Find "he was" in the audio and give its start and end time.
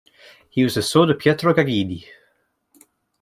0.49-0.73